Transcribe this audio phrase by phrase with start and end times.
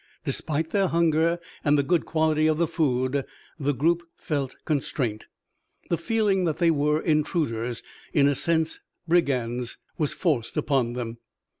[0.25, 3.23] Despite their hunger and the good quality of the food
[3.59, 5.27] the group felt constraint.
[5.91, 11.19] The feeling that they were intruders, in a sense brigands, was forced upon them.